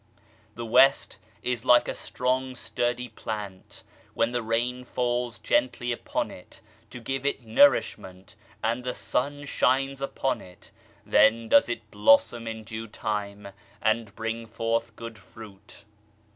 The 0.55 0.65
West 0.65 1.19
is 1.43 1.63
like 1.63 1.87
a 1.87 1.93
strong 1.93 2.55
sturdy 2.55 3.07
plant; 3.09 3.83
when 4.15 4.31
the 4.31 4.41
rain 4.41 4.83
falls 4.83 5.37
gently 5.37 5.91
upon 5.91 6.31
it 6.31 6.59
to 6.89 6.99
give 6.99 7.23
it 7.23 7.45
nourishment 7.45 8.33
and 8.63 8.83
the 8.83 8.95
sun 8.95 9.45
shines 9.45 10.01
upon 10.01 10.41
it, 10.41 10.71
then 11.05 11.47
does 11.49 11.69
it 11.69 11.91
blossom 11.91 12.47
in 12.47 12.63
due 12.63 12.87
time 12.87 13.49
and 13.79 14.15
bring 14.15 14.47
forth 14.47 14.95
good 14.95 15.19
fruit. 15.19 15.85